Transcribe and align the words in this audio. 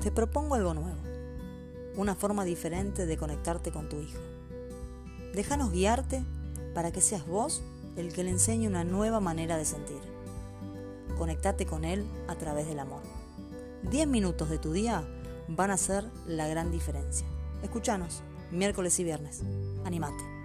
te 0.00 0.10
propongo 0.10 0.54
algo 0.54 0.72
nuevo, 0.72 0.98
una 1.96 2.14
forma 2.14 2.44
diferente 2.44 3.04
de 3.04 3.16
conectarte 3.18 3.70
con 3.70 3.88
tu 3.88 4.00
hijo. 4.00 4.18
Déjanos 5.34 5.72
guiarte 5.72 6.24
para 6.74 6.90
que 6.90 7.02
seas 7.02 7.26
vos 7.26 7.62
el 7.96 8.12
que 8.12 8.24
le 8.24 8.30
enseñe 8.30 8.66
una 8.66 8.82
nueva 8.82 9.20
manera 9.20 9.58
de 9.58 9.66
sentir. 9.66 10.00
Conectate 11.18 11.66
con 11.66 11.84
él 11.84 12.06
a 12.28 12.34
través 12.36 12.66
del 12.66 12.78
amor. 12.78 13.02
10 13.90 14.08
minutos 14.08 14.48
de 14.48 14.58
tu 14.58 14.72
día 14.72 15.04
van 15.48 15.70
a 15.70 15.76
ser 15.76 16.04
la 16.26 16.48
gran 16.48 16.70
diferencia. 16.70 17.26
Escúchanos, 17.62 18.22
miércoles 18.50 18.98
y 19.00 19.04
viernes. 19.04 19.42
Animate. 19.84 20.39